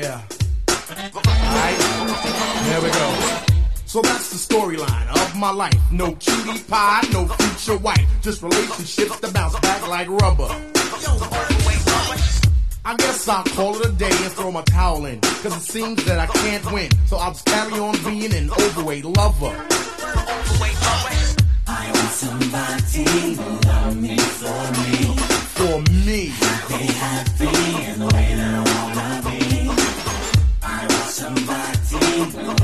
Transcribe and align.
Yeah. 0.00 0.22
Alright, 0.90 1.78
there 2.66 2.80
we 2.80 2.88
go. 2.88 3.08
So 3.84 4.00
that's 4.00 4.30
the 4.30 4.54
storyline 4.54 5.08
of 5.10 5.36
my 5.36 5.50
life. 5.50 5.74
No 5.90 6.12
cutie 6.14 6.62
pie, 6.68 7.02
no 7.12 7.26
future 7.26 7.78
wife. 7.78 8.06
Just 8.22 8.40
relationships 8.40 9.18
that 9.18 9.34
bounce 9.34 9.58
back 9.58 9.88
like 9.88 10.08
rubber. 10.08 10.54
I 12.84 12.94
guess 12.96 13.26
I'll 13.26 13.42
call 13.42 13.74
it 13.74 13.86
a 13.86 13.92
day 13.92 14.12
and 14.12 14.32
throw 14.34 14.52
my 14.52 14.62
towel 14.62 15.04
in. 15.06 15.20
Cause 15.20 15.56
it 15.56 15.62
seems 15.62 16.04
that 16.04 16.20
I 16.20 16.26
can't 16.26 16.72
win. 16.72 16.90
So 17.06 17.16
I'll 17.16 17.32
just 17.32 17.46
carry 17.46 17.80
on 17.80 17.96
being 18.04 18.32
an 18.32 18.52
overweight 18.52 19.04
lover. 19.04 19.66
I 21.66 21.90
want 21.92 22.12
somebody 22.12 23.34
to 23.34 23.68
love 23.68 23.96
me 24.00 24.16
for 24.16 24.70
me. 24.78 25.16
For 25.58 25.80
me. 26.06 26.26
Happy, 26.26 26.86
happy, 26.86 27.84
and 27.84 28.00
the 28.00 28.06
way 28.14 28.34
that 28.36 28.67
Oh, 32.20 32.57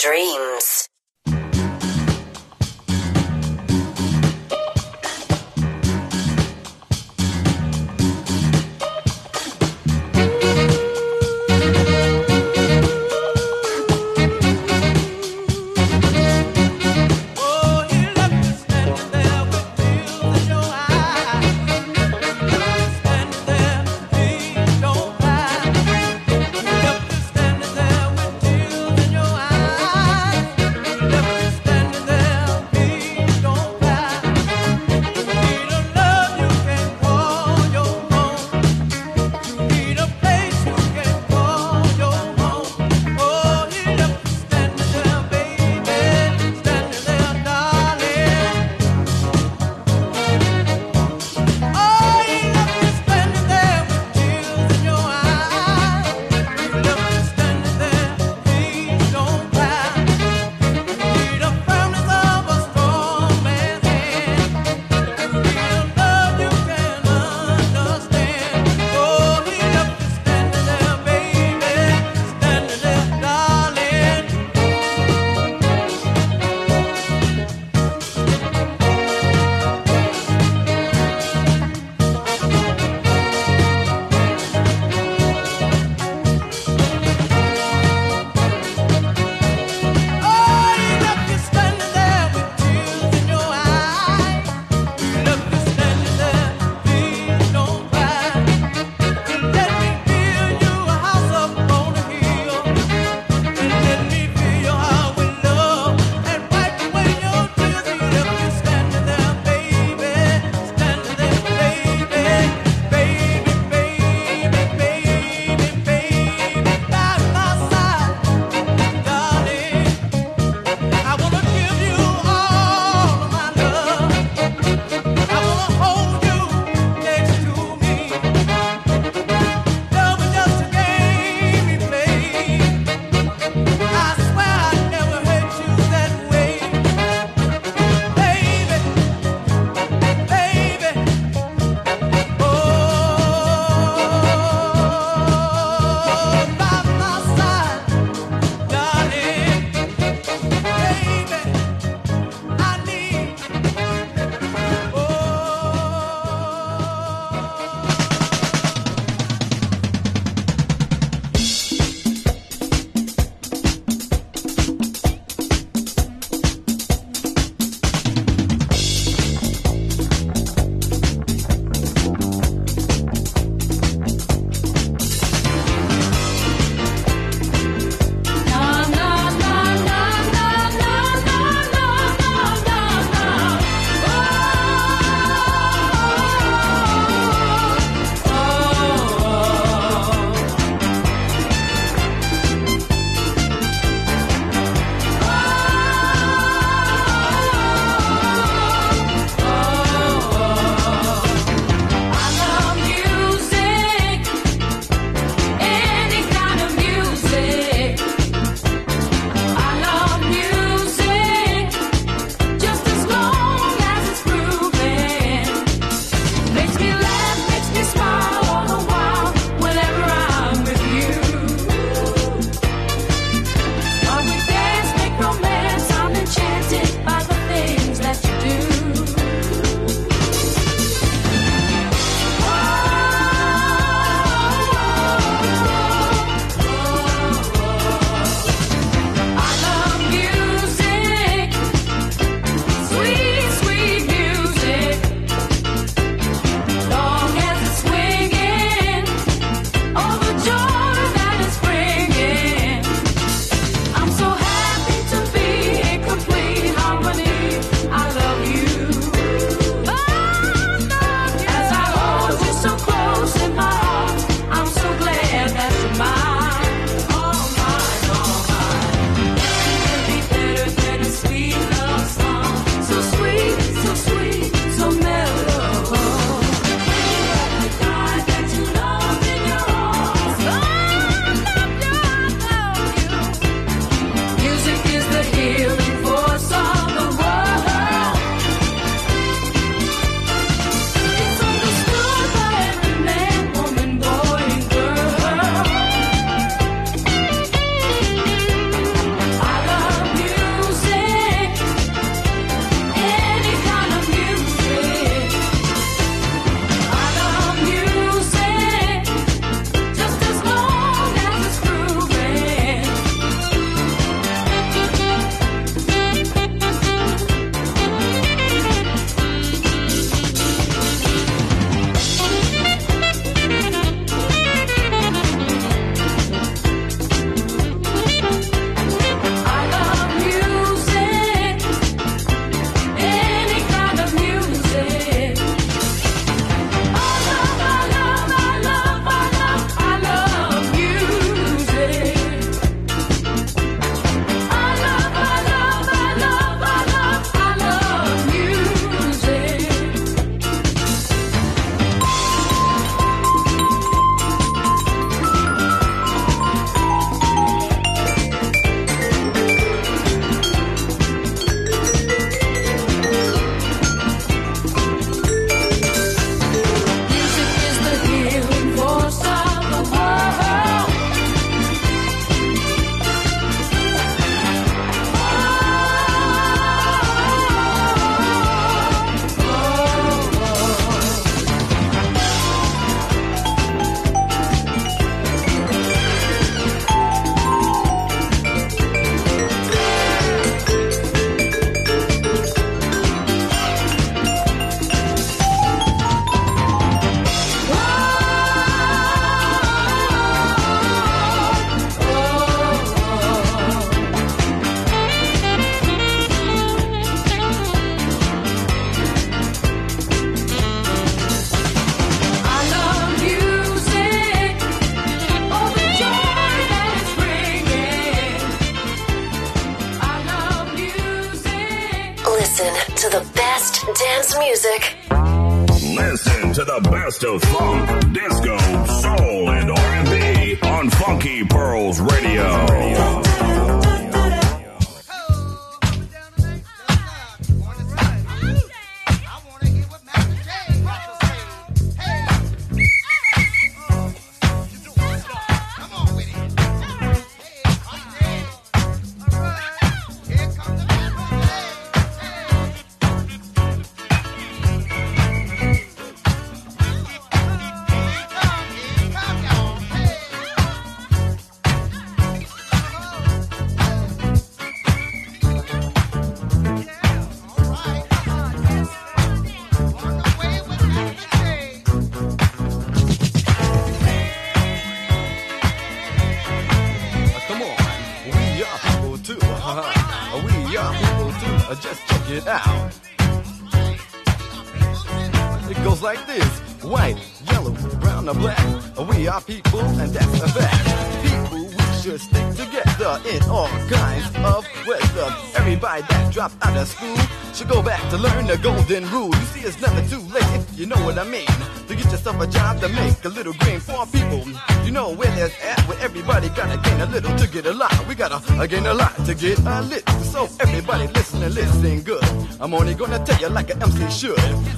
chase 0.00 0.39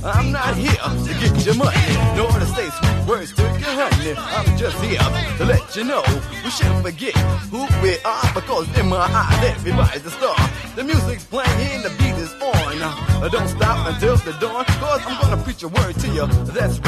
I'm 0.05 0.33
not 0.33 0.57
here 0.57 0.73
to 0.73 1.12
get 1.21 1.47
your 1.47 1.55
money, 1.55 1.79
nor 2.17 2.29
to 2.31 2.47
say 2.47 2.69
sweet 2.71 3.07
words 3.07 3.33
to 3.35 3.43
your 3.43 3.71
honey. 3.71 4.15
I'm 4.17 4.59
just 4.59 4.77
here 4.83 4.99
to 5.38 5.45
let 5.45 5.77
you 5.77 5.85
know 5.85 6.03
we 6.45 6.51
shouldn't 6.51 6.83
forget 6.83 7.15
who 7.51 7.67
we 7.83 7.99
are 8.05 8.35
because 8.35 8.67
in 8.79 8.88
my 8.88 8.99
eyes 8.99 9.45
everybody's 9.51 10.05
a 10.05 10.11
star. 10.11 10.37
The 10.75 10.83
music's 10.85 11.25
playing, 11.25 11.83
the 11.83 11.91
beat 11.99 12.17
is 12.19 12.33
on. 12.43 12.83
Uh, 12.83 13.29
Don't 13.29 13.49
stop 13.49 13.87
until 13.95 14.17
the 14.17 14.33
dawn, 14.41 14.65
cause 14.65 15.03
I'm 15.07 15.21
gonna 15.21 15.43
preach 15.43 15.62
a 15.62 15.69
word 15.69 15.95
to 15.95 16.09
you. 16.09 16.27
That's. 16.51 16.81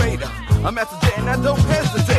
I'm 0.64 0.74
Master 0.76 0.96
J 1.06 1.12
and 1.18 1.28
I 1.28 1.36
don't 1.42 1.58
hesitate. 1.60 2.13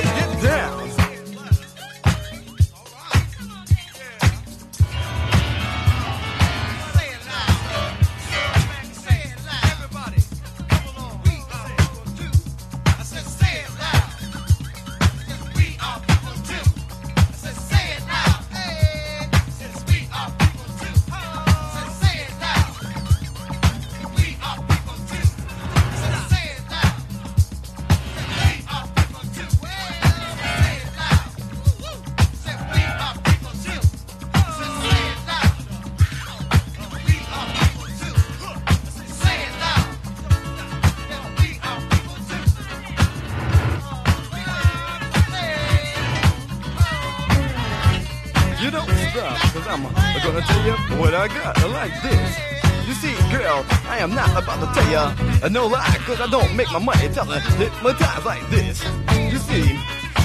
Uh, 55.45 55.49
no 55.49 55.67
lie, 55.67 55.97
cause 56.05 56.19
I 56.19 56.27
don't 56.27 56.55
make 56.55 56.71
my 56.71 56.79
money 56.79 57.07
telling 57.09 57.39
hypnotize 57.39 58.25
like 58.25 58.49
this. 58.49 58.83
You 59.31 59.37
see, 59.37 59.77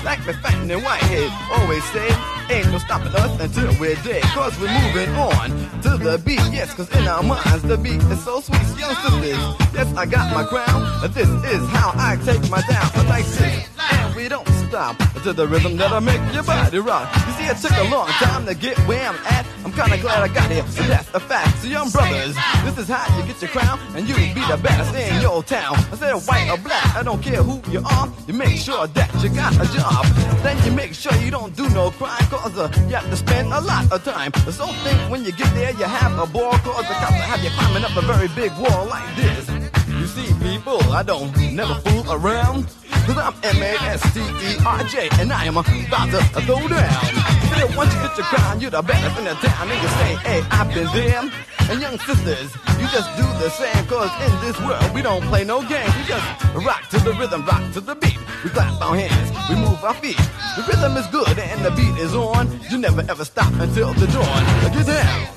like 0.02 0.24
the 0.24 0.32
fat 0.40 0.54
and 0.54 0.82
whitehead 0.82 1.30
always 1.52 1.84
say, 1.92 2.08
ain't 2.48 2.72
no 2.72 2.78
stopping 2.78 3.12
us 3.14 3.38
until 3.38 3.68
we're 3.78 3.96
dead, 3.96 4.22
cause 4.32 4.58
we're 4.58 4.72
moving 4.72 5.10
on 5.16 5.50
to 5.82 5.98
the 5.98 6.16
beat, 6.24 6.40
yes, 6.50 6.72
cause 6.72 6.88
in 6.96 7.06
our 7.06 7.22
minds 7.22 7.62
the 7.62 7.76
beat 7.76 8.02
is 8.04 8.24
so 8.24 8.40
sweet, 8.40 8.64
young 8.78 8.94
sisters. 9.04 9.36
Yes, 9.76 9.94
I 9.94 10.06
got 10.06 10.32
my 10.32 10.44
crown, 10.44 10.82
uh, 11.04 11.08
this 11.08 11.28
is 11.28 11.68
how 11.68 11.92
I 11.96 12.16
take 12.24 12.40
my 12.48 12.62
down, 12.62 12.88
uh, 12.96 13.04
like 13.08 13.26
this. 13.26 13.68
And 13.92 14.16
we 14.16 14.28
don't 14.28 14.48
stop 14.68 14.96
to 15.22 15.34
the 15.34 15.46
rhythm 15.46 15.76
that'll 15.76 16.00
make 16.00 16.20
your 16.32 16.44
body 16.44 16.78
rock. 16.78 17.14
You 17.26 17.32
see, 17.32 17.44
it 17.44 17.58
took 17.58 17.76
a 17.76 17.90
long 17.90 18.08
time 18.24 18.46
to 18.46 18.54
get 18.54 18.78
where 18.88 19.06
I'm 19.06 19.16
at. 19.26 19.49
Kinda 19.80 19.96
glad 19.96 20.22
I 20.22 20.28
got 20.28 20.50
here, 20.50 20.66
so 20.66 20.82
that's 20.82 21.08
a 21.14 21.20
fact. 21.20 21.62
So 21.62 21.68
young 21.68 21.88
brothers, 21.88 22.36
this 22.64 22.76
is 22.76 22.86
how 22.86 23.00
you 23.16 23.24
get 23.26 23.40
your 23.40 23.48
crown, 23.48 23.80
and 23.96 24.06
you 24.06 24.14
be 24.14 24.34
the 24.34 24.60
best 24.62 24.94
in 24.94 25.22
your 25.22 25.42
town. 25.42 25.74
I 25.90 25.96
said 25.96 26.12
white 26.28 26.50
or 26.50 26.58
black, 26.58 26.96
I 26.96 27.02
don't 27.02 27.22
care 27.22 27.42
who 27.42 27.62
you 27.72 27.82
are. 27.84 28.06
You 28.26 28.34
make 28.34 28.58
sure 28.58 28.86
that 28.86 29.10
you 29.22 29.30
got 29.30 29.54
a 29.54 29.66
job. 29.72 30.04
Then 30.44 30.62
you 30.66 30.72
make 30.72 30.92
sure 30.92 31.14
you 31.24 31.30
don't 31.30 31.56
do 31.56 31.66
no 31.70 31.90
crime, 31.92 32.26
cause 32.28 32.58
uh, 32.58 32.68
you 32.88 32.94
have 32.94 33.08
to 33.08 33.16
spend 33.16 33.48
a 33.54 33.60
lot 33.62 33.90
of 33.90 34.04
time. 34.04 34.32
So 34.52 34.66
think 34.84 34.98
when 35.10 35.24
you 35.24 35.32
get 35.32 35.48
there, 35.54 35.70
you 35.70 35.84
have 35.84 36.12
a 36.18 36.26
ball, 36.26 36.52
cause 36.58 36.86
the 36.86 36.94
cops 37.00 37.14
have 37.14 37.42
you 37.42 37.48
climbing 37.56 37.84
up 37.84 37.96
a 37.96 38.02
very 38.02 38.28
big 38.36 38.52
wall 38.58 38.84
like 38.84 39.16
this. 39.16 39.48
You 39.88 40.06
see, 40.06 40.28
people, 40.44 40.82
I 40.92 41.02
don't 41.02 41.34
never 41.54 41.74
fool 41.76 42.12
around. 42.12 42.66
Cause 43.06 43.16
I'm 43.16 43.34
M-A-S-T-E-R-J 43.42 45.08
and 45.20 45.32
I 45.32 45.46
am 45.46 45.56
about 45.56 46.10
to 46.10 46.20
throw 46.42 46.68
down. 46.68 47.29
Once 47.76 47.92
you 47.94 48.00
get 48.00 48.16
your 48.16 48.26
crown, 48.26 48.60
you're 48.60 48.70
the 48.70 48.82
best 48.82 49.18
in 49.18 49.24
the 49.24 49.34
town. 49.34 49.70
And 49.70 49.82
you 49.82 49.88
say, 49.88 50.14
hey, 50.24 50.42
I've 50.50 50.72
been 50.72 50.88
there. 50.92 51.22
And 51.68 51.80
young 51.80 51.98
sisters, 52.00 52.50
you 52.80 52.86
just 52.88 53.08
do 53.16 53.22
the 53.38 53.50
same. 53.50 53.86
Cause 53.86 54.10
in 54.26 54.32
this 54.40 54.58
world, 54.60 54.94
we 54.94 55.02
don't 55.02 55.22
play 55.24 55.44
no 55.44 55.60
games. 55.68 55.94
We 55.96 56.04
just 56.04 56.26
rock 56.66 56.88
to 56.90 56.98
the 56.98 57.12
rhythm, 57.12 57.44
rock 57.44 57.72
to 57.74 57.80
the 57.80 57.94
beat. 57.94 58.18
We 58.42 58.50
clap 58.50 58.80
our 58.80 58.96
hands, 58.96 59.30
we 59.48 59.56
move 59.56 59.84
our 59.84 59.94
feet. 59.94 60.16
The 60.56 60.64
rhythm 60.66 60.96
is 60.96 61.06
good 61.08 61.38
and 61.38 61.64
the 61.64 61.70
beat 61.72 61.96
is 61.98 62.14
on. 62.14 62.48
You 62.70 62.78
never 62.78 63.02
ever 63.08 63.24
stop 63.24 63.52
until 63.60 63.92
the 63.94 64.06
dawn. 64.08 64.72
Get 64.72 64.86
down. 64.86 65.28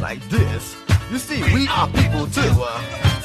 Like 0.00 0.22
this. 0.28 0.76
You 1.10 1.18
see, 1.18 1.42
we 1.54 1.66
are 1.68 1.88
people 1.88 2.26
too. 2.26 2.54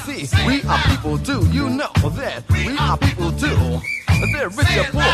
See, 0.06 0.28
we 0.48 0.64
are 0.64 0.80
people 0.90 1.18
too. 1.20 1.46
You 1.50 1.70
know 1.70 1.92
that 2.16 2.44
we 2.50 2.76
are 2.78 2.98
people 2.98 3.32
too. 3.34 3.82
They're 4.30 4.50
rich 4.50 4.78
or 4.78 4.86
poor, 4.94 5.14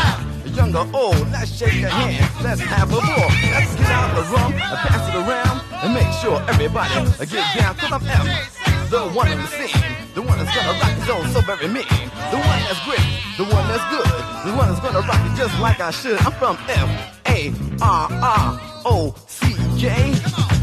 young 0.52 0.76
or 0.76 0.86
old. 0.92 1.30
Let's 1.32 1.56
shake 1.56 1.82
a 1.82 1.88
hand. 1.88 2.44
Let's 2.44 2.60
have 2.60 2.92
a 2.92 3.00
ball. 3.00 3.28
Let's 3.56 3.74
get 3.74 3.88
out 3.88 4.14
the 4.14 4.22
rum 4.28 4.52
and 4.52 4.78
pass 4.84 5.08
it 5.08 5.16
around 5.16 5.64
and 5.82 5.94
make 5.94 6.12
sure 6.20 6.36
everybody 6.48 6.92
get 7.24 7.56
down. 7.56 7.74
Cause 7.76 7.92
I'm 7.92 8.04
F, 8.04 8.90
the 8.90 9.08
one 9.16 9.32
in 9.32 9.38
the 9.38 9.46
scene. 9.46 9.82
The 10.14 10.22
one 10.22 10.38
that's 10.38 10.54
gonna 10.54 10.78
rock 10.78 10.92
his 10.92 11.08
own 11.08 11.28
so 11.32 11.40
very 11.40 11.68
mean. 11.68 11.88
The 12.32 12.36
one 12.36 12.60
that's 12.68 12.84
great. 12.84 13.06
The 13.38 13.44
one 13.44 13.64
that's 13.68 13.86
good. 13.88 14.08
The 14.44 14.56
one 14.56 14.68
that's 14.68 14.80
gonna 14.80 15.06
rock 15.06 15.22
it 15.24 15.36
just 15.36 15.58
like 15.60 15.80
I 15.80 15.90
should. 15.90 16.18
I'm 16.20 16.32
from 16.32 16.58
F 16.68 16.90
A 17.28 17.52
R 17.80 18.08
R 18.12 18.60
O 18.84 19.14
C 19.26 19.54
J. 19.78 20.12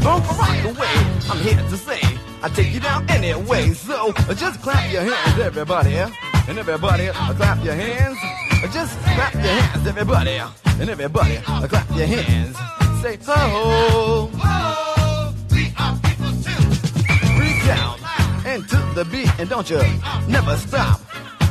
Don't 0.02 0.22
rock 0.38 0.62
away. 0.70 0.94
I'm 1.30 1.38
here 1.42 1.56
to 1.56 1.76
say 1.76 2.00
I 2.42 2.48
take 2.48 2.72
you 2.72 2.80
down 2.80 3.08
anyway. 3.10 3.72
So 3.72 4.12
just 4.34 4.60
clap 4.62 4.92
your 4.92 5.02
hands, 5.02 5.40
everybody. 5.40 5.96
And 5.96 6.58
everybody, 6.58 7.08
clap 7.08 7.64
your 7.64 7.74
hands. 7.74 8.18
Just 8.72 8.98
clap 9.00 9.34
your 9.34 9.42
hands, 9.42 9.86
everybody. 9.86 10.40
And 10.80 10.90
everybody, 10.90 11.36
clap 11.36 11.90
your 11.96 12.06
hands. 12.06 12.56
Say 13.02 13.18
ho. 13.26 14.30
Freak 17.36 17.68
out 17.68 17.98
into 18.46 18.76
the 18.94 19.04
beat 19.10 19.30
and 19.38 19.48
don't 19.48 19.68
you 19.68 19.80
never 20.28 20.56
stop. 20.56 21.00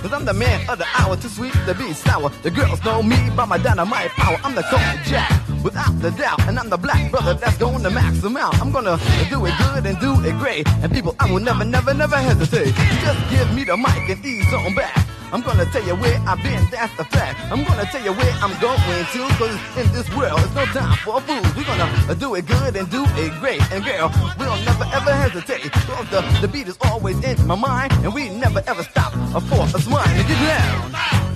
Cause 0.01 0.13
I'm 0.13 0.25
the 0.25 0.33
man 0.33 0.69
of 0.69 0.77
the 0.77 0.85
hour, 0.97 1.17
too 1.17 1.29
sweet 1.29 1.53
to 1.65 1.73
be 1.73 1.91
sour. 1.93 2.29
The 2.43 2.51
girls 2.51 2.83
know 2.85 3.01
me 3.01 3.17
by 3.35 3.45
my 3.45 3.57
dynamite 3.57 4.11
power. 4.11 4.37
I'm 4.43 4.53
the 4.53 4.61
cold 4.63 4.99
jack 5.05 5.44
without 5.65 5.99
the 5.99 6.11
doubt. 6.11 6.39
And 6.47 6.59
I'm 6.59 6.69
the 6.69 6.77
black 6.77 7.11
brother 7.11 7.33
that's 7.33 7.57
going 7.57 7.81
to 7.83 7.89
max 7.89 8.21
them 8.21 8.37
out. 8.37 8.53
I'm 8.61 8.71
gonna 8.71 8.97
do 9.29 9.45
it 9.45 9.53
good 9.57 9.85
and 9.85 9.99
do 9.99 10.13
it 10.23 10.37
great. 10.37 10.65
And 10.81 10.91
people, 10.93 11.15
I 11.19 11.29
will 11.29 11.41
never, 11.41 11.65
never, 11.65 11.93
never 11.93 12.15
hesitate. 12.15 12.73
Just 13.03 13.19
give 13.31 13.53
me 13.53 13.63
the 13.65 13.75
mic 13.75 14.07
and 14.07 14.23
ease 14.23 14.53
on 14.53 14.75
back. 14.75 14.95
I'm 15.33 15.41
gonna 15.41 15.65
tell 15.65 15.83
you 15.83 15.95
where 15.95 16.17
I've 16.29 16.41
been, 16.43 16.63
that's 16.69 16.95
the 16.95 17.03
fact. 17.03 17.39
I'm 17.51 17.63
gonna 17.65 17.85
tell 17.85 18.03
you 18.05 18.13
where 18.13 18.33
I'm 18.43 18.53
going 18.61 19.05
to, 19.13 19.21
cause 19.41 19.57
in 19.81 19.91
this 19.91 20.07
world, 20.15 20.39
it's 20.39 20.53
no 20.53 20.65
time 20.65 20.95
for 21.03 21.19
fools. 21.19 21.55
We're 21.57 21.65
gonna 21.65 22.15
do 22.15 22.35
it 22.35 22.45
good 22.45 22.75
and 22.75 22.89
do 22.91 23.03
it 23.17 23.33
great. 23.41 23.61
And 23.73 23.83
girl, 23.83 24.13
we'll 24.37 24.55
never 24.69 24.85
ever 24.93 25.11
hesitate. 25.11 25.71
Cause 25.71 26.07
the, 26.11 26.21
the 26.41 26.47
beat 26.47 26.67
is 26.67 26.77
always 26.83 27.17
in 27.23 27.35
my 27.47 27.55
mind, 27.55 27.91
and 28.03 28.13
we 28.13 28.29
never 28.29 28.61
ever 28.67 28.83
stop 28.83 29.11
for 29.49 29.63
a 29.65 29.81
smile 29.81 30.05
get 30.29 30.39
down. 30.45 31.34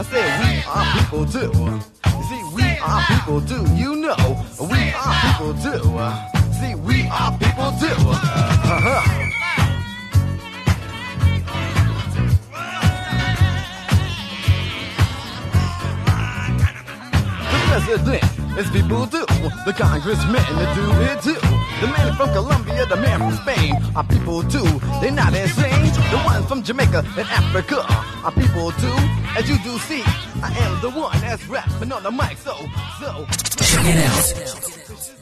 I 0.00 0.02
said 0.02 0.40
we 0.40 0.62
are 0.64 0.86
people 0.96 1.26
too. 1.26 1.52
See, 2.26 2.42
we 2.56 2.64
are 2.80 3.02
people 3.04 3.42
too. 3.42 3.62
You 3.76 3.96
know, 3.96 4.16
we 4.58 4.80
are 4.96 5.14
people 5.20 5.52
too. 5.60 5.84
See, 6.56 6.74
we 6.74 7.06
are 7.08 7.36
people 7.36 7.70
too. 7.76 8.08
Uh-huh. 8.08 9.26
The 17.50 17.58
president 17.68 18.58
is 18.58 18.70
people 18.70 19.06
too. 19.06 19.26
The 19.66 19.74
congressmen 19.76 20.42
do 20.74 20.86
it 21.02 21.22
too. 21.22 21.69
The 21.80 21.86
man 21.86 22.14
from 22.14 22.30
Colombia, 22.32 22.84
the 22.84 22.96
man 22.96 23.18
from 23.20 23.32
Spain 23.36 23.74
are 23.96 24.04
people 24.04 24.42
too. 24.42 24.68
They're 25.00 25.10
not 25.10 25.34
insane. 25.34 25.86
The 26.10 26.22
ones 26.26 26.46
from 26.46 26.62
Jamaica 26.62 26.98
and 27.16 27.28
Africa 27.28 27.82
are 28.22 28.32
people 28.32 28.70
too. 28.72 28.96
As 29.38 29.48
you 29.48 29.56
do 29.64 29.78
see, 29.78 30.02
I 30.42 30.52
am 30.60 30.80
the 30.82 30.90
one 30.90 31.18
that's 31.22 31.46
rapping 31.46 31.90
on 31.90 32.02
the 32.02 32.10
mic. 32.10 32.36
So, 32.36 32.54
so. 33.00 33.24
Check 33.64 33.84
it 33.86 34.04
out. 34.04 35.19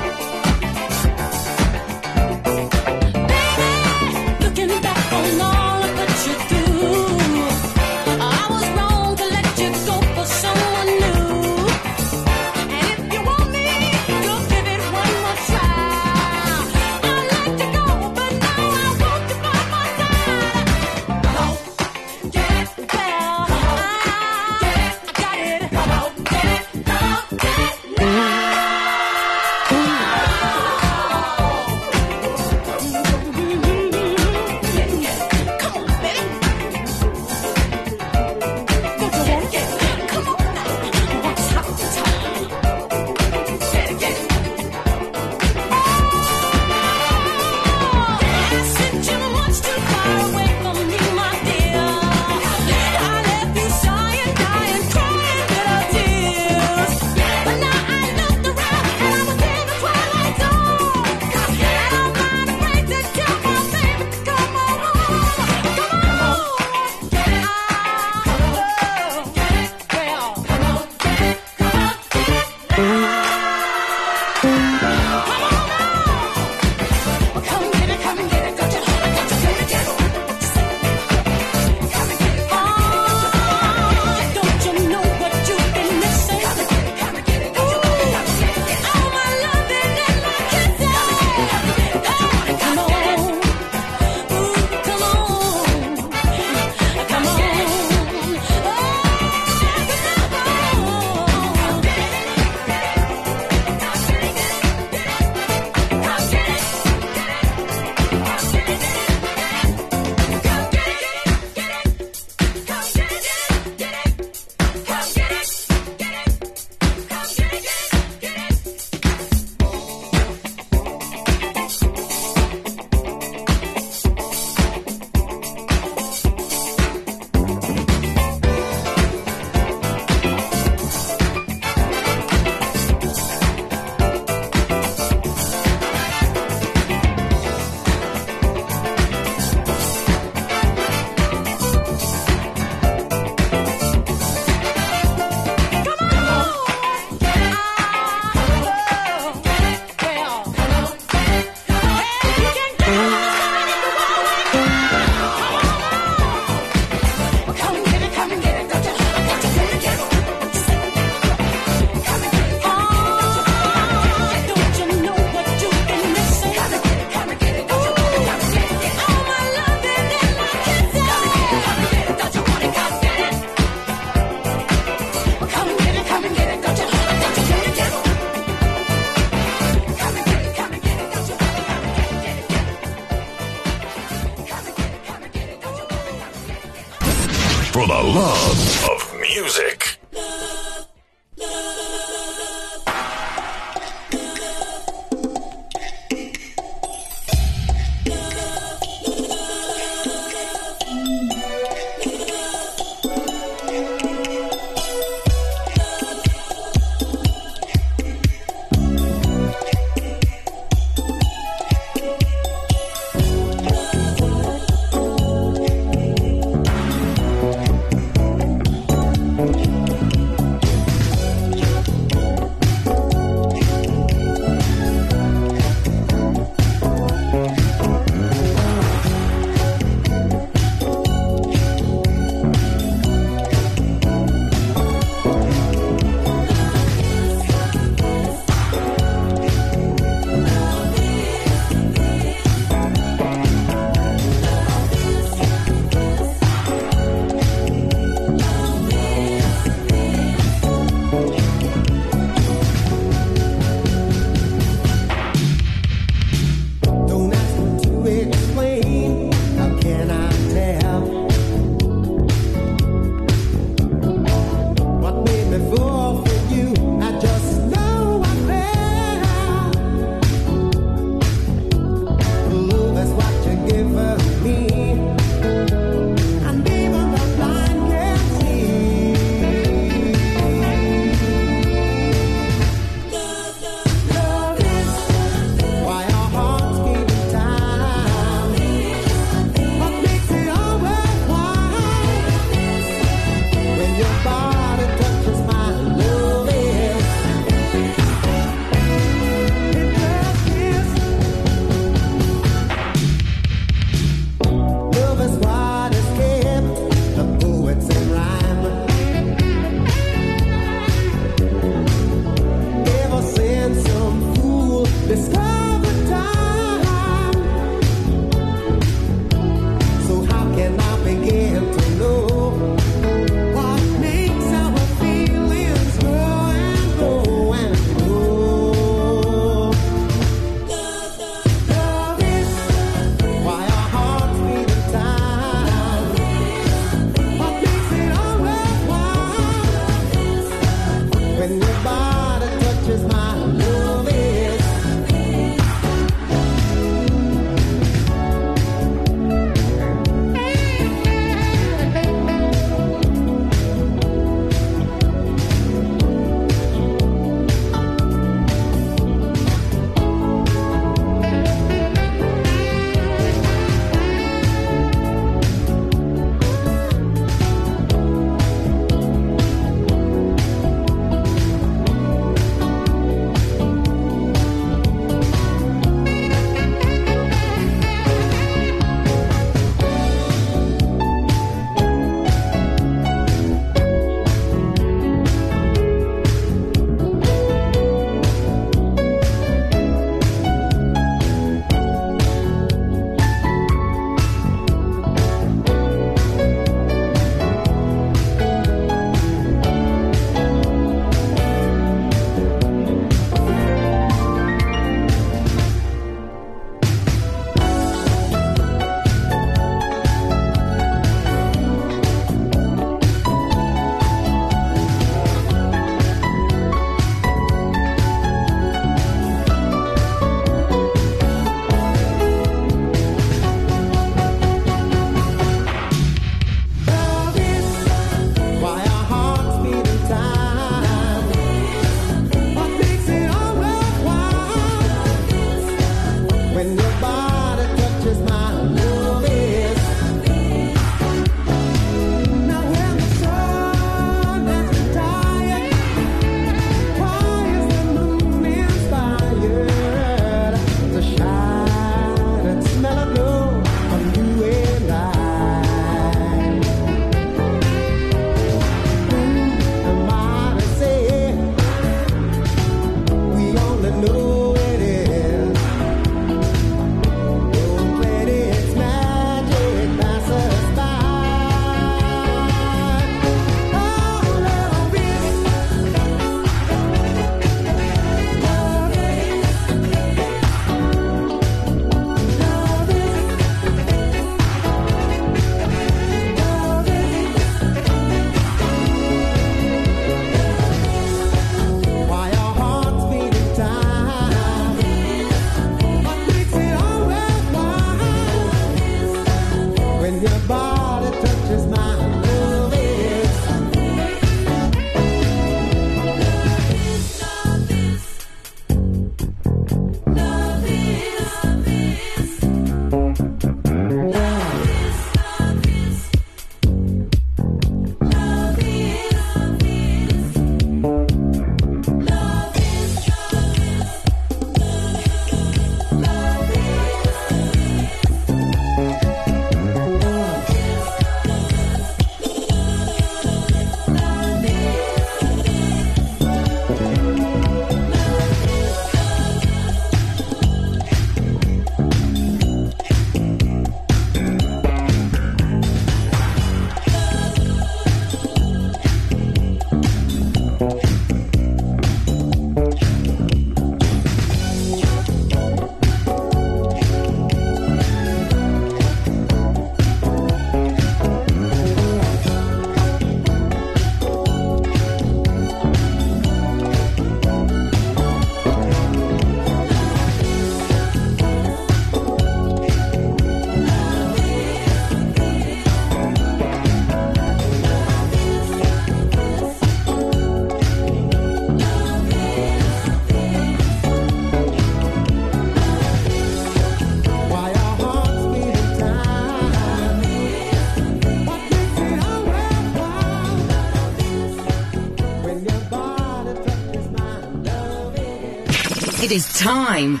time. 599.34 600.00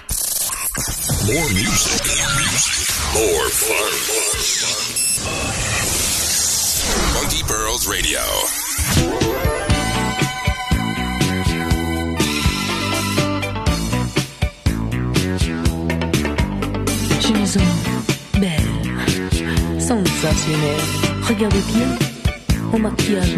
More 1.26 1.48
music. 1.50 2.02
More 2.06 2.32
music. 2.36 2.88
More 3.14 3.48
fun. 3.48 3.92
More 7.14 7.42
Pearls 7.46 7.86
Radio. 7.86 8.20
J'ai 17.20 17.34
belle, 18.38 19.80
sans 19.80 20.00
exagérer. 20.00 20.76
Regardez 21.28 21.62
bien, 21.74 21.88
au 22.72 22.78
maquillage 22.78 23.34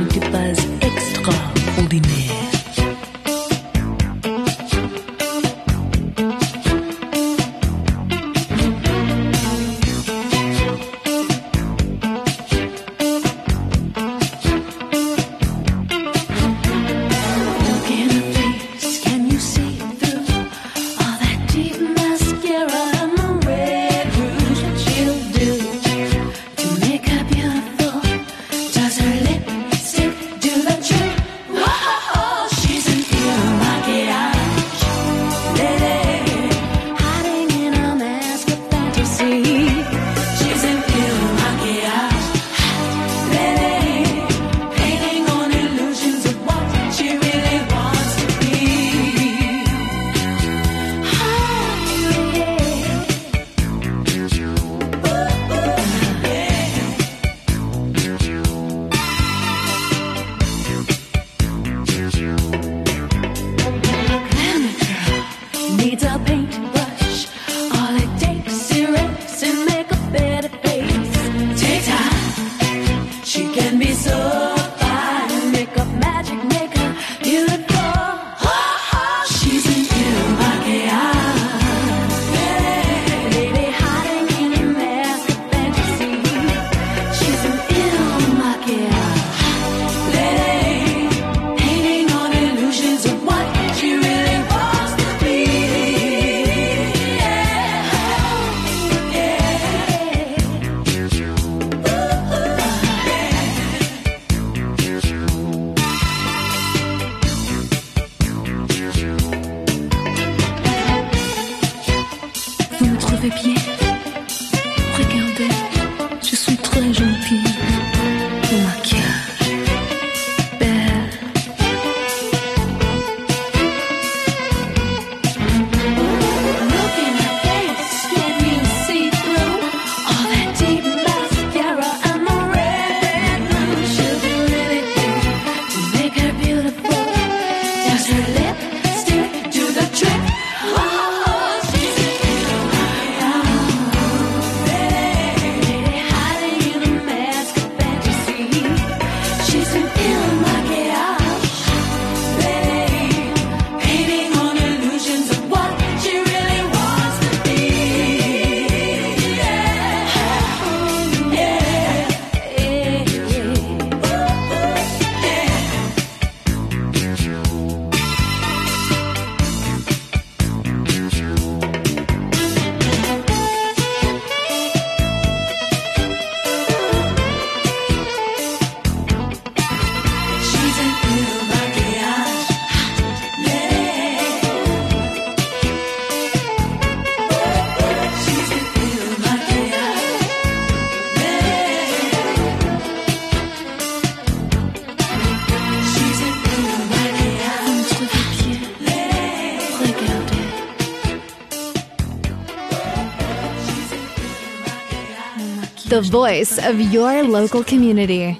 The 205.94 206.00
voice 206.00 206.58
of 206.58 206.80
your 206.80 207.22
local 207.22 207.62
community. 207.62 208.36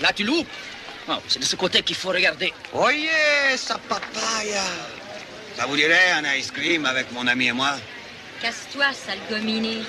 Là, 0.00 0.12
tu 0.14 0.24
loupes. 0.24 0.48
Oh, 1.08 1.14
c'est 1.28 1.38
de 1.38 1.44
ce 1.44 1.56
côté 1.56 1.82
qu'il 1.82 1.96
faut 1.96 2.08
regarder. 2.08 2.52
Oh 2.72 2.88
sa 3.56 3.76
papaya. 3.78 4.62
Ça 5.56 5.66
vous 5.66 5.76
dirait 5.76 6.12
un 6.12 6.34
ice 6.34 6.50
cream 6.50 6.86
avec 6.86 7.12
mon 7.12 7.26
ami 7.26 7.48
et 7.48 7.52
moi? 7.52 7.74
Casse-toi, 8.40 8.86
salgominé. 8.92 9.82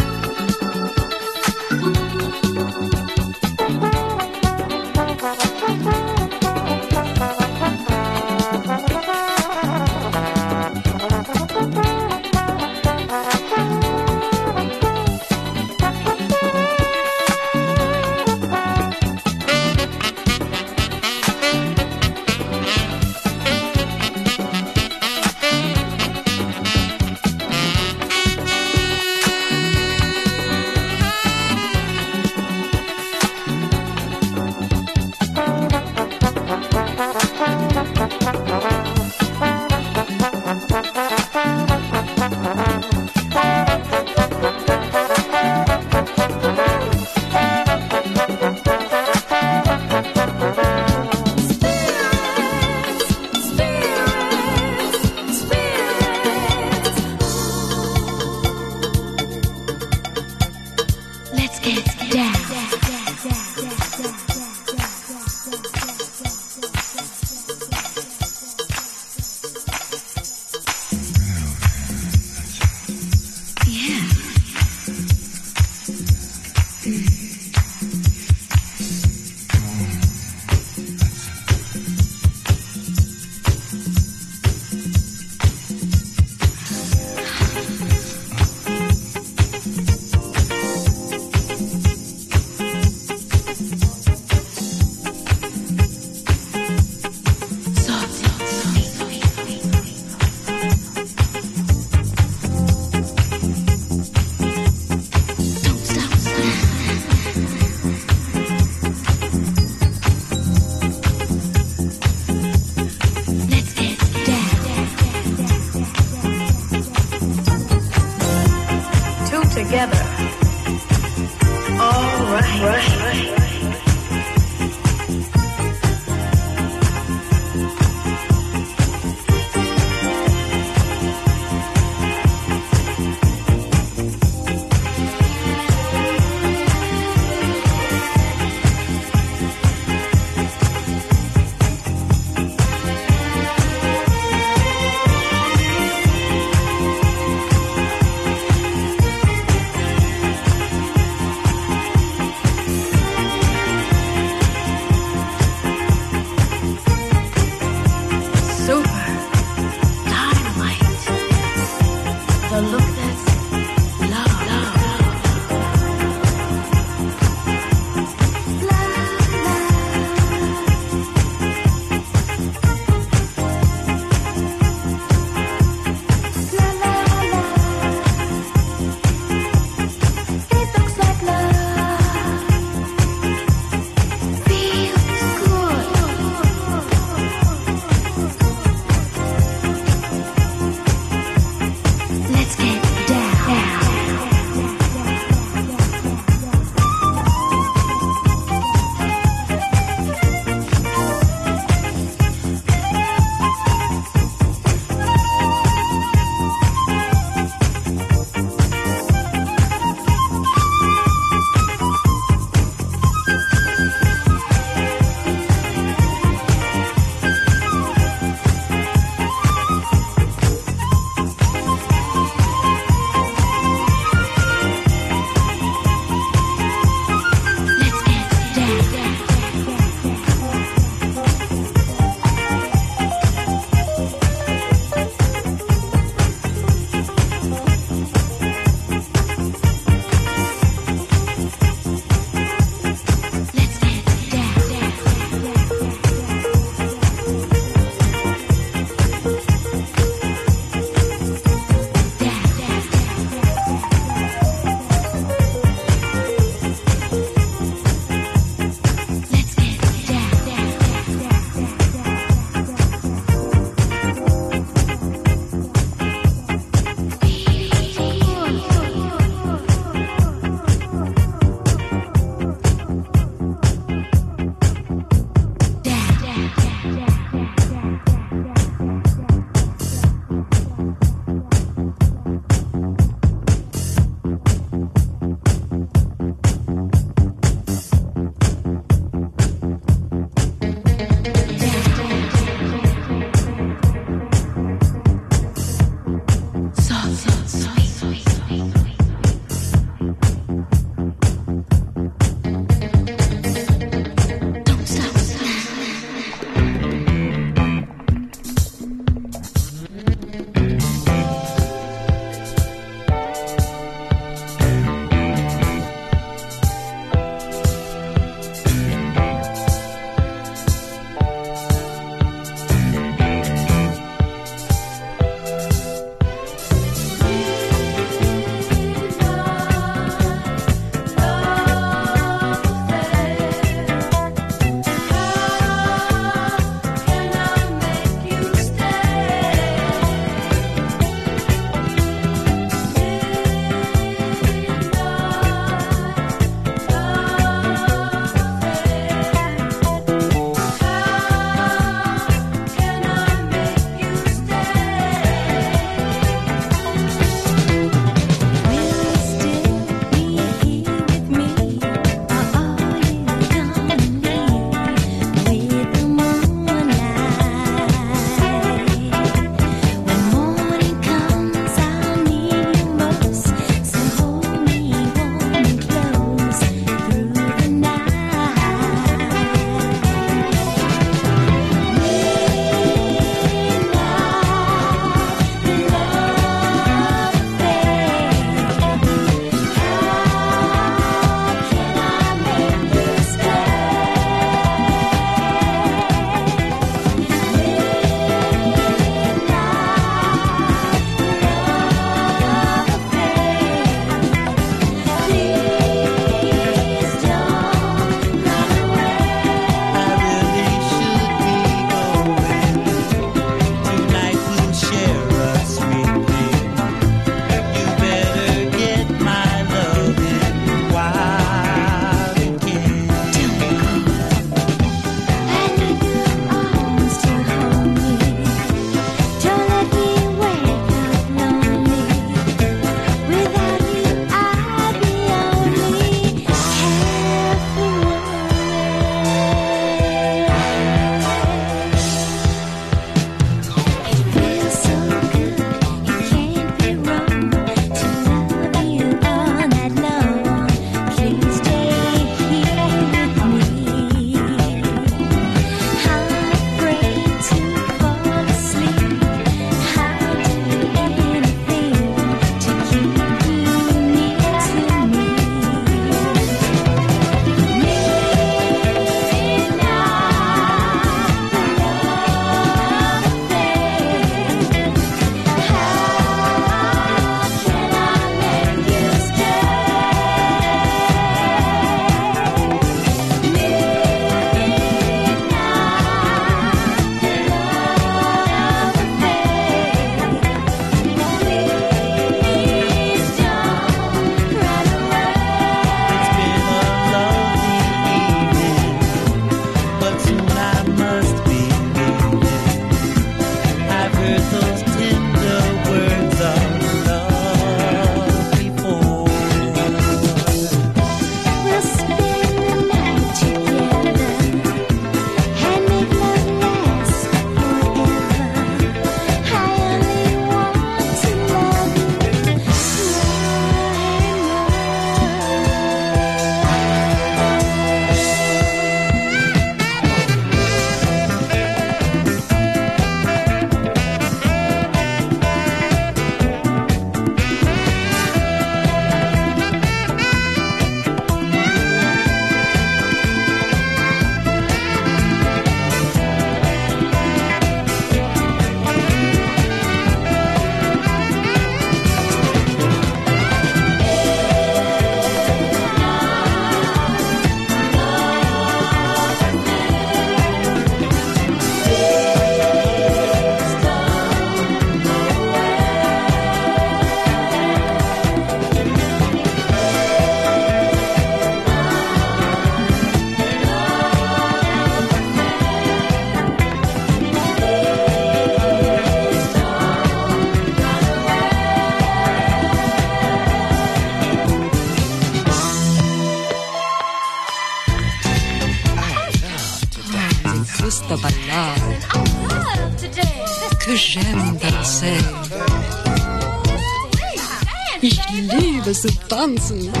sim 599.61 600.00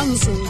Johnson. 0.00 0.49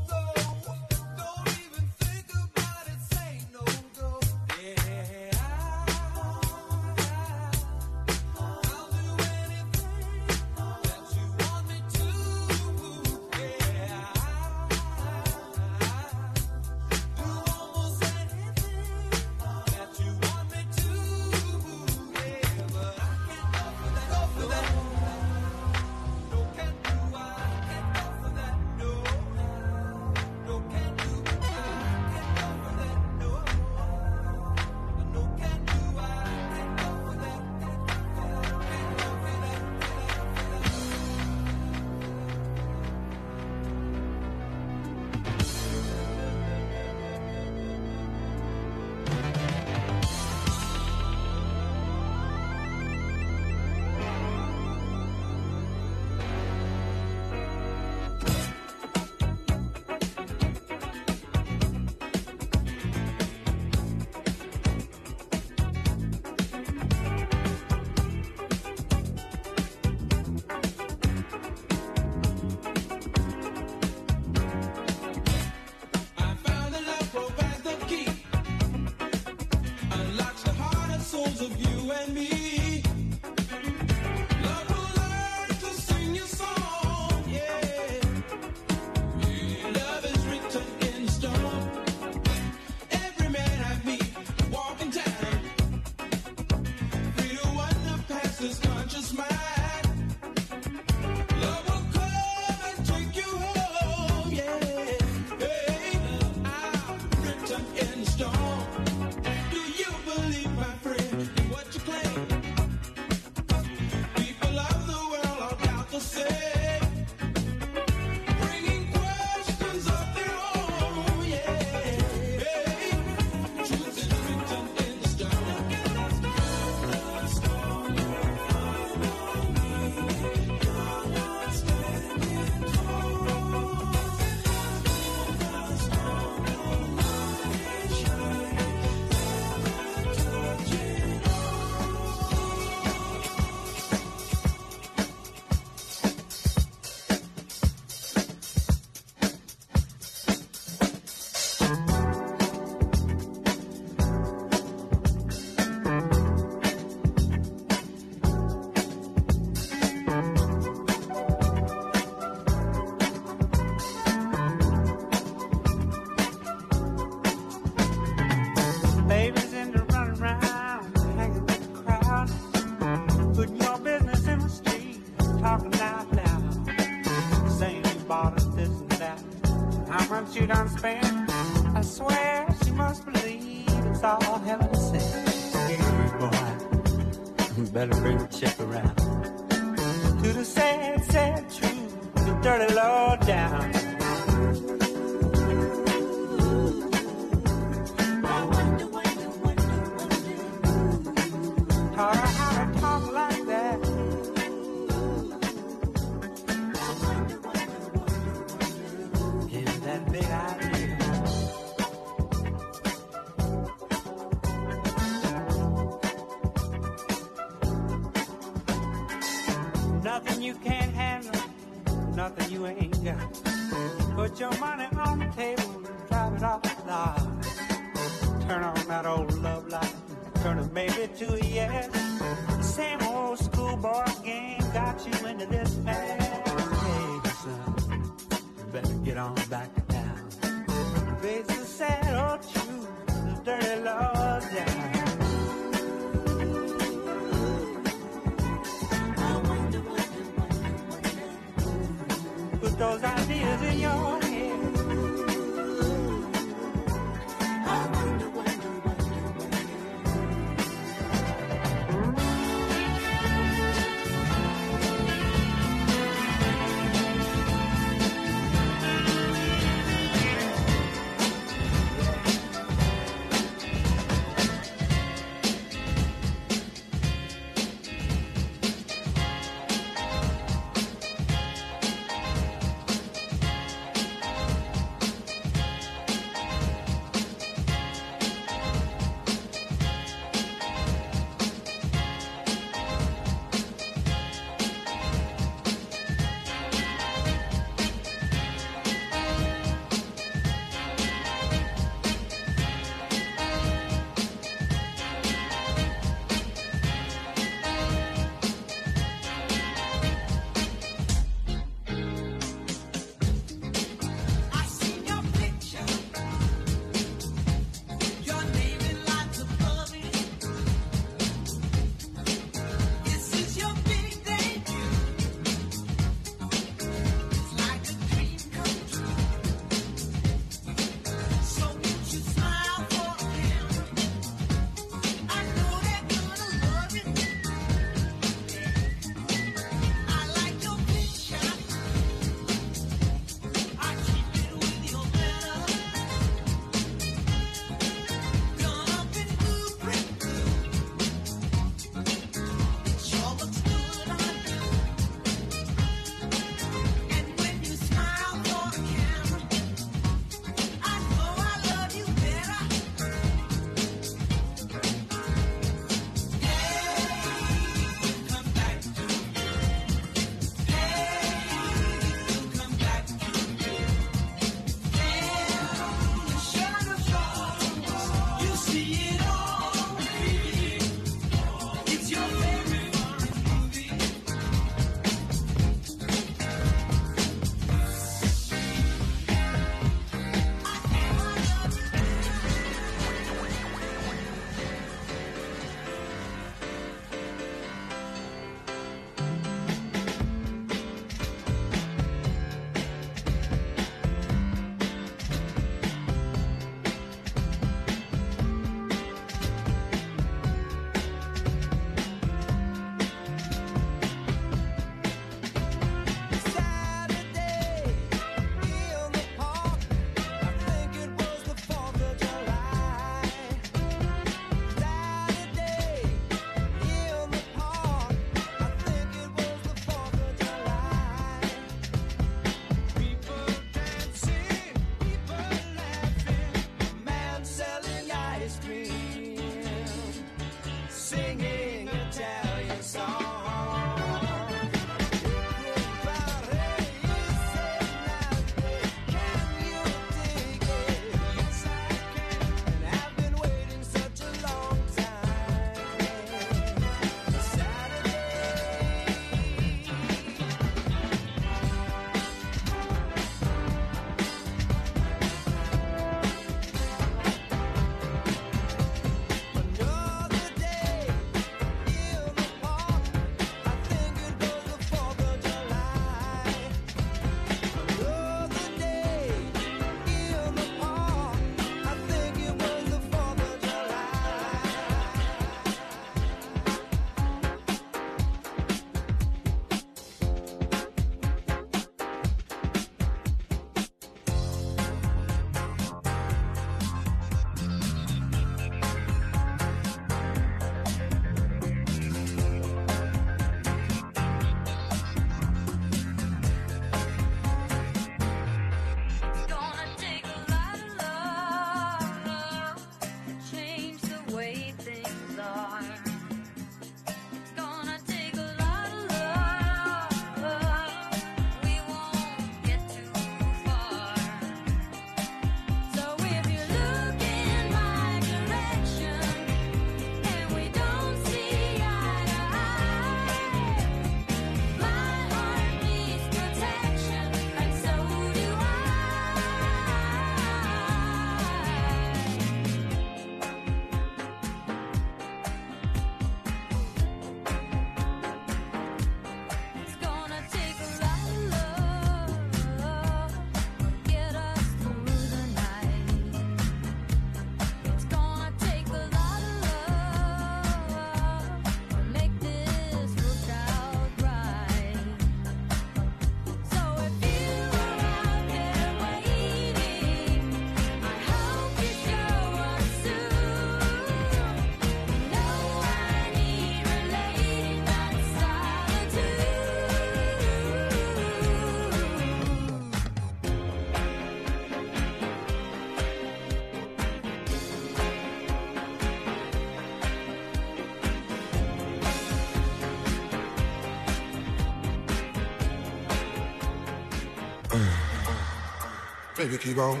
Baby, 599.44 599.58
keep 599.58 599.76
on. 599.76 600.00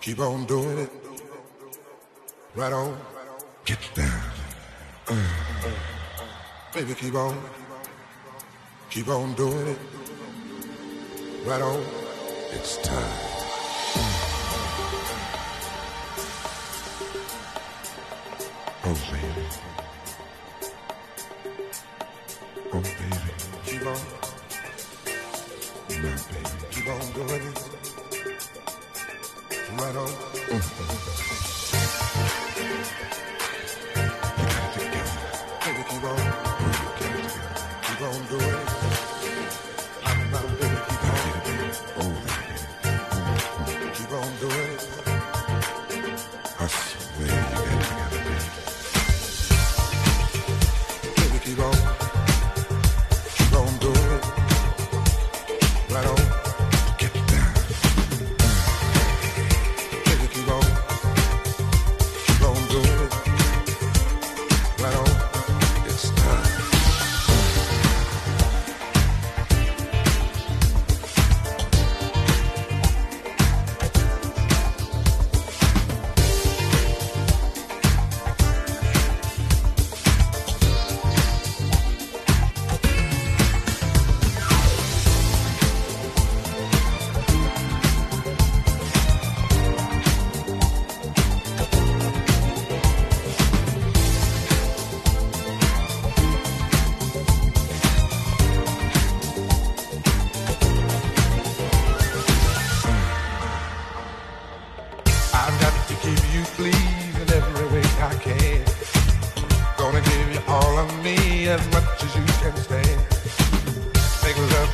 Keep 0.00 0.20
on 0.20 0.46
doing 0.46 0.78
it. 0.78 0.90
Right 2.54 2.72
on. 2.72 2.98
Get 3.66 3.80
down. 3.94 4.30
Uh. 5.08 5.14
Baby, 6.72 6.94
keep 6.94 7.14
on. 7.14 7.38
Keep 8.88 9.08
on 9.08 9.34
doing 9.34 9.66
it. 9.68 9.78
Right 11.44 11.60
on. 11.60 11.84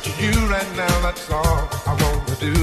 To 0.03 0.11
you 0.23 0.31
right 0.47 0.71
now, 0.75 1.01
that's 1.01 1.29
all 1.29 1.67
I 1.85 1.93
wanna 2.01 2.35
do. 2.39 2.55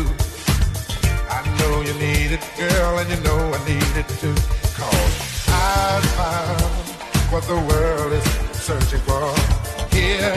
I 1.28 1.40
know 1.58 1.82
you 1.82 1.94
need 1.94 2.32
it, 2.32 2.44
girl, 2.56 2.98
and 2.98 3.08
you 3.10 3.20
know 3.24 3.40
I 3.52 3.60
need 3.68 3.96
it 3.96 4.08
too. 4.20 4.34
Cause 4.78 5.48
I 5.48 6.00
found 6.16 7.32
what 7.32 7.44
the 7.44 7.60
world 7.68 8.12
is 8.12 8.24
searching 8.56 9.00
for. 9.00 9.34
Here, 9.94 10.32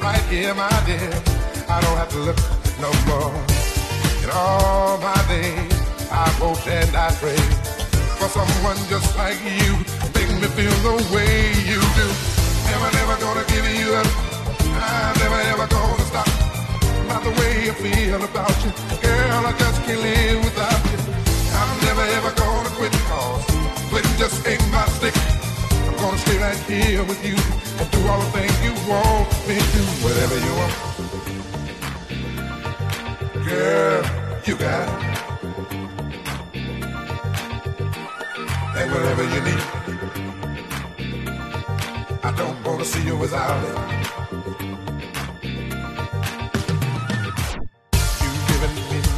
right 0.00 0.24
here, 0.30 0.54
my 0.54 0.70
dear. 0.86 1.12
I 1.68 1.80
don't 1.82 1.96
have 1.96 2.08
to 2.16 2.20
look 2.28 2.40
no 2.80 2.90
more. 3.08 3.34
In 4.22 4.30
all 4.32 4.98
my 4.98 5.20
days, 5.28 5.72
I 6.10 6.28
hope 6.40 6.66
and 6.66 6.96
I 6.96 7.10
pray 7.20 7.42
for 8.18 8.28
someone 8.28 8.78
just 8.88 9.16
like 9.18 9.38
you. 9.44 9.72
Make 10.16 10.30
me 10.40 10.48
feel 10.56 10.76
the 10.88 10.96
way 11.12 11.52
you 11.70 11.80
do. 11.98 12.08
Never, 12.70 12.88
never 12.96 13.16
gonna 13.20 13.44
give 13.48 13.66
you 13.68 13.94
up. 13.94 14.06
I'm 14.80 15.18
never, 15.18 15.40
ever 15.52 15.66
gonna 15.66 15.97
Not 17.08 17.22
the 17.24 17.30
way 17.40 17.70
I 17.70 17.74
feel 17.74 18.22
about 18.22 18.56
you. 18.64 18.70
Girl, 19.00 19.46
I 19.46 19.52
just 19.58 19.82
can't 19.84 20.00
live 20.00 20.44
without 20.44 20.82
you. 20.92 20.98
I'm 21.58 21.70
never, 21.88 22.04
ever 22.18 22.32
gonna 22.36 22.70
quit 22.76 22.92
cause 23.08 23.44
quitting 23.90 24.16
just 24.18 24.46
ain't 24.46 24.60
my 24.70 24.84
stick. 24.96 25.16
I'm 25.88 25.96
gonna 25.96 26.18
stay 26.18 26.38
right 26.38 26.58
here 26.68 27.04
with 27.04 27.24
you 27.24 27.36
and 27.80 27.90
do 27.90 28.06
all 28.08 28.20
the 28.20 28.30
things 28.36 28.56
you 28.62 28.72
want 28.90 29.28
me 29.48 29.56
to. 29.56 29.82
Whatever 30.04 30.36
you 30.46 30.52
want. 30.60 30.74
Girl, 33.48 34.02
you 34.44 34.54
got 34.56 34.88
it. 34.88 35.00
And 38.78 38.88
whatever 38.92 39.24
you 39.34 39.40
need, 39.48 39.64
I 42.22 42.30
don't 42.36 42.62
wanna 42.64 42.84
see 42.84 43.02
you 43.02 43.16
without 43.16 43.64
it. 43.64 43.97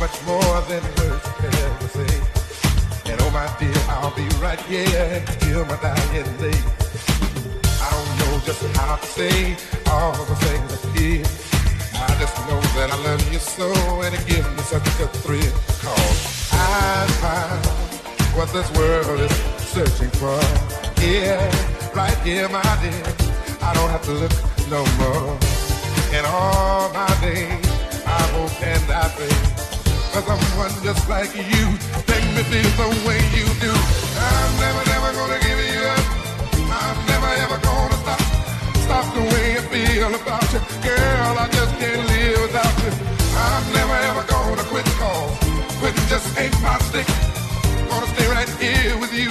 Much 0.00 0.24
more 0.24 0.60
than 0.62 0.82
words 0.96 1.28
can 1.36 1.52
ever 1.52 1.88
say. 1.88 3.12
And 3.12 3.20
oh 3.20 3.30
my 3.32 3.44
dear, 3.60 3.76
I'll 3.86 4.14
be 4.16 4.26
right 4.40 4.58
here 4.60 5.22
until 5.28 5.66
my 5.66 5.76
dying 5.76 6.36
day. 6.40 6.58
I 7.84 7.88
don't 7.92 8.12
know 8.20 8.40
just 8.46 8.64
how 8.78 8.96
to 8.96 9.06
say 9.06 9.56
all 9.92 10.16
the 10.24 10.36
things 10.36 10.72
I 10.72 10.96
did. 10.96 11.26
I 12.00 12.16
just 12.18 12.34
know 12.48 12.60
that 12.76 12.88
I 12.90 12.96
love 13.04 13.30
you 13.30 13.38
so 13.38 13.68
and 14.00 14.14
it 14.14 14.26
gives 14.26 14.48
me 14.48 14.62
such 14.62 14.88
a 15.04 15.08
thrill. 15.20 15.52
Cause 15.84 16.48
I 16.50 17.06
found 17.20 17.66
what 18.34 18.48
this 18.54 18.70
world 18.78 19.20
is 19.20 19.36
searching 19.68 20.10
for. 20.16 20.40
Here, 20.98 21.36
right 21.94 22.16
here, 22.24 22.48
my 22.48 22.62
dear. 22.80 23.04
I 23.60 23.74
don't 23.74 23.90
have 23.90 24.04
to 24.04 24.12
look 24.12 24.32
no 24.70 24.80
more. 24.96 25.36
In 26.16 26.24
all 26.24 26.90
my 26.94 27.06
days, 27.20 27.66
I 28.06 28.22
hope 28.32 28.62
and 28.62 28.90
I 28.90 29.08
pray 29.14 29.69
for 30.12 30.22
someone 30.26 30.74
just 30.82 31.08
like 31.08 31.30
you. 31.34 31.66
Make 32.10 32.26
me 32.34 32.42
feel 32.50 32.70
the 32.78 32.88
way 33.06 33.20
you 33.30 33.46
do. 33.62 33.70
I'm 33.70 34.50
never, 34.58 34.82
never 34.90 35.10
gonna 35.14 35.38
give 35.38 35.60
you 35.70 35.82
up. 35.86 36.04
I'm 36.70 36.98
never, 37.06 37.30
ever 37.44 37.58
gonna 37.62 37.96
stop. 38.02 38.22
Stop 38.86 39.06
the 39.14 39.22
way 39.32 39.46
I 39.58 39.62
feel 39.70 40.12
about 40.14 40.46
you. 40.52 40.60
Girl, 40.82 41.34
I 41.38 41.46
just 41.52 41.72
can't 41.78 42.02
live 42.10 42.40
without 42.42 42.74
you. 42.82 42.92
I'm 43.38 43.64
never, 43.72 43.96
ever 44.10 44.24
gonna 44.26 44.64
quit 44.70 44.86
cause 44.98 45.38
quitting 45.78 46.06
just 46.08 46.26
ain't 46.38 46.56
my 46.62 46.78
stick. 46.90 47.06
Gonna 47.88 48.06
stay 48.14 48.26
right 48.34 48.50
here 48.58 48.98
with 48.98 49.14
you. 49.14 49.30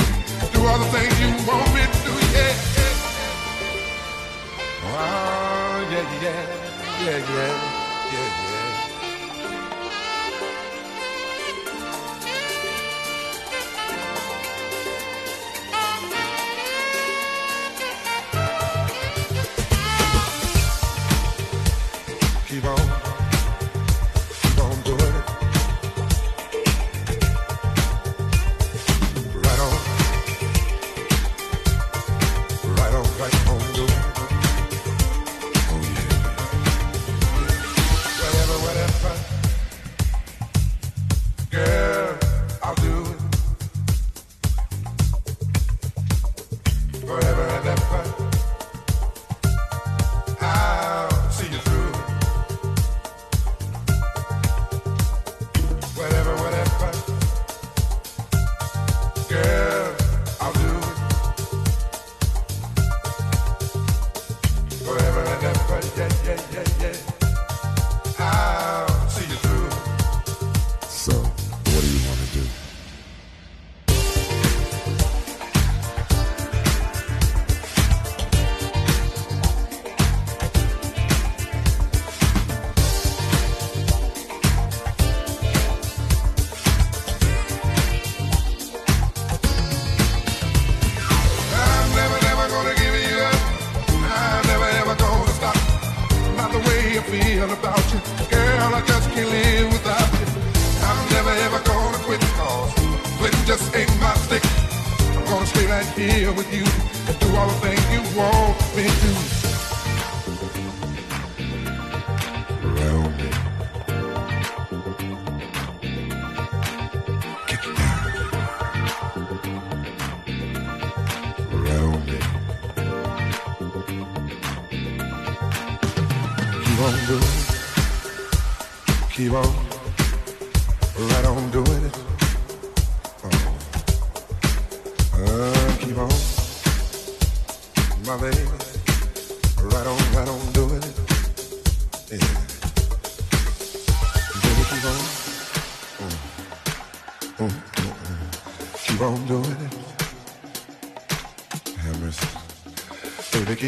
Do 0.54 0.66
all 0.66 0.80
the 0.80 0.90
things 0.96 1.14
you 1.20 1.30
want 1.48 1.70
me 1.76 1.84
to 1.84 2.00
do, 2.08 2.14
yeah. 2.36 2.54
yeah. 2.78 2.96
Oh, 4.84 5.88
yeah, 5.92 6.06
yeah, 6.24 6.42
yeah, 7.04 7.20
yeah, 7.36 7.79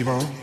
Baby, 0.03 0.40